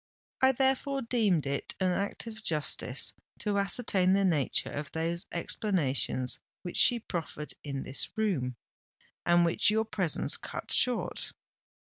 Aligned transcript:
I 0.41 0.51
therefore 0.51 1.03
deemed 1.03 1.45
it 1.45 1.75
an 1.79 1.91
act 1.91 2.25
of 2.25 2.41
justice 2.41 3.13
to 3.37 3.59
ascertain 3.59 4.13
the 4.13 4.25
nature 4.25 4.71
of 4.71 4.91
those 4.93 5.27
explanations 5.31 6.39
which 6.63 6.77
she 6.77 6.97
proffered 6.99 7.53
in 7.63 7.83
this 7.83 8.09
room, 8.17 8.55
and 9.27 9.45
which 9.45 9.69
your 9.69 9.85
presence 9.85 10.37
cut 10.37 10.71
short. 10.71 11.33